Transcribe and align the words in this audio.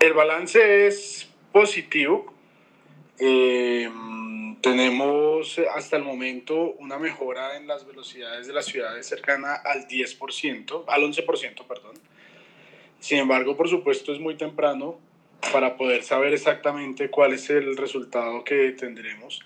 El 0.00 0.14
balance 0.14 0.86
es 0.86 1.28
positivo. 1.52 2.32
Eh, 3.18 3.86
tenemos 4.62 5.60
hasta 5.74 5.98
el 5.98 6.04
momento 6.04 6.72
una 6.78 6.98
mejora 6.98 7.58
en 7.58 7.66
las 7.66 7.86
velocidades 7.86 8.46
de 8.46 8.54
las 8.54 8.64
ciudades 8.64 9.06
cercana 9.06 9.56
al 9.56 9.86
10%, 9.86 10.84
al 10.88 11.02
11%, 11.02 11.66
perdón. 11.66 11.96
Sin 12.98 13.18
embargo, 13.18 13.58
por 13.58 13.68
supuesto, 13.68 14.14
es 14.14 14.20
muy 14.20 14.36
temprano 14.36 14.98
para 15.52 15.76
poder 15.76 16.02
saber 16.02 16.32
exactamente 16.32 17.10
cuál 17.10 17.34
es 17.34 17.50
el 17.50 17.76
resultado 17.76 18.42
que 18.42 18.70
tendremos, 18.70 19.40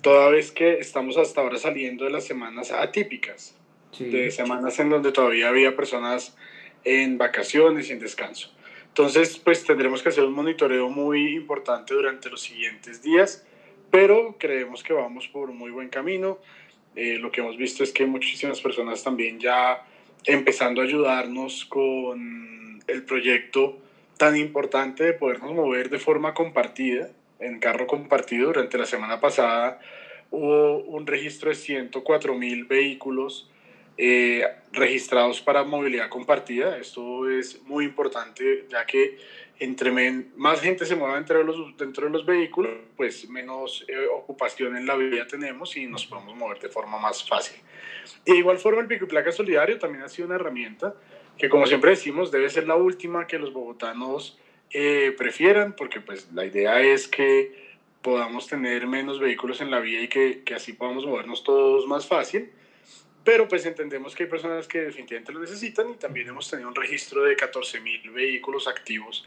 toda 0.00 0.30
vez 0.30 0.50
que 0.50 0.80
estamos 0.80 1.16
hasta 1.16 1.42
ahora 1.42 1.58
saliendo 1.58 2.06
de 2.06 2.10
las 2.10 2.24
semanas 2.24 2.72
atípicas, 2.72 3.54
de 4.00 4.32
semanas 4.32 4.80
en 4.80 4.90
donde 4.90 5.12
todavía 5.12 5.48
había 5.48 5.76
personas 5.76 6.36
en 6.82 7.18
vacaciones 7.18 7.88
y 7.88 7.92
en 7.92 8.00
descanso. 8.00 8.52
Entonces, 8.92 9.38
pues 9.38 9.64
tendremos 9.64 10.02
que 10.02 10.10
hacer 10.10 10.22
un 10.22 10.34
monitoreo 10.34 10.90
muy 10.90 11.34
importante 11.34 11.94
durante 11.94 12.28
los 12.28 12.42
siguientes 12.42 13.02
días, 13.02 13.42
pero 13.90 14.36
creemos 14.38 14.82
que 14.82 14.92
vamos 14.92 15.28
por 15.28 15.48
un 15.48 15.56
muy 15.56 15.70
buen 15.70 15.88
camino. 15.88 16.36
Eh, 16.94 17.16
lo 17.18 17.32
que 17.32 17.40
hemos 17.40 17.56
visto 17.56 17.82
es 17.82 17.90
que 17.90 18.04
muchísimas 18.04 18.60
personas 18.60 19.02
también 19.02 19.40
ya 19.40 19.82
empezando 20.26 20.82
a 20.82 20.84
ayudarnos 20.84 21.64
con 21.64 22.82
el 22.86 23.02
proyecto 23.04 23.78
tan 24.18 24.36
importante 24.36 25.04
de 25.04 25.14
podernos 25.14 25.54
mover 25.54 25.88
de 25.88 25.98
forma 25.98 26.34
compartida, 26.34 27.08
en 27.40 27.60
carro 27.60 27.86
compartido. 27.86 28.48
Durante 28.48 28.76
la 28.76 28.84
semana 28.84 29.20
pasada 29.20 29.80
hubo 30.30 30.76
un 30.80 31.06
registro 31.06 31.48
de 31.48 31.54
104 31.54 32.34
mil 32.34 32.66
vehículos 32.66 33.50
eh, 34.04 34.44
registrados 34.72 35.40
para 35.40 35.62
movilidad 35.62 36.08
compartida. 36.08 36.76
Esto 36.76 37.30
es 37.30 37.62
muy 37.62 37.84
importante 37.84 38.66
ya 38.68 38.84
que 38.84 39.16
entre 39.60 39.92
más 40.34 40.60
gente 40.60 40.84
se 40.86 40.96
mueva 40.96 41.14
dentro 41.14 41.38
de 41.38 41.44
los, 41.44 41.76
dentro 41.76 42.06
de 42.06 42.10
los 42.10 42.26
vehículos, 42.26 42.72
pues 42.96 43.28
menos 43.28 43.84
eh, 43.86 44.08
ocupación 44.12 44.76
en 44.76 44.86
la 44.86 44.96
vía 44.96 45.24
tenemos 45.28 45.76
y 45.76 45.86
nos 45.86 46.04
podemos 46.04 46.34
mover 46.34 46.58
de 46.58 46.68
forma 46.68 46.98
más 46.98 47.28
fácil. 47.28 47.60
De 48.26 48.36
igual 48.36 48.58
forma 48.58 48.80
el 48.80 48.88
pico 48.88 49.04
y 49.04 49.08
placa 49.08 49.30
solidario 49.30 49.78
también 49.78 50.02
ha 50.02 50.08
sido 50.08 50.26
una 50.26 50.34
herramienta 50.34 50.96
que 51.38 51.48
como 51.48 51.66
siempre 51.66 51.90
decimos 51.90 52.32
debe 52.32 52.50
ser 52.50 52.66
la 52.66 52.74
última 52.74 53.28
que 53.28 53.38
los 53.38 53.52
bogotanos 53.52 54.36
eh, 54.72 55.14
prefieran 55.16 55.76
porque 55.76 56.00
pues 56.00 56.28
la 56.32 56.44
idea 56.44 56.80
es 56.80 57.06
que 57.06 57.76
podamos 58.02 58.48
tener 58.48 58.88
menos 58.88 59.20
vehículos 59.20 59.60
en 59.60 59.70
la 59.70 59.78
vía 59.78 60.02
y 60.02 60.08
que, 60.08 60.42
que 60.42 60.56
así 60.56 60.72
podamos 60.72 61.06
movernos 61.06 61.44
todos 61.44 61.86
más 61.86 62.08
fácil 62.08 62.50
pero 63.24 63.48
pues 63.48 63.64
entendemos 63.66 64.14
que 64.14 64.24
hay 64.24 64.28
personas 64.28 64.66
que 64.66 64.80
definitivamente 64.80 65.32
lo 65.32 65.40
necesitan 65.40 65.90
y 65.90 65.94
también 65.94 66.28
hemos 66.28 66.48
tenido 66.50 66.68
un 66.68 66.74
registro 66.74 67.22
de 67.22 67.36
14.000 67.36 68.12
vehículos 68.12 68.68
activos. 68.68 69.26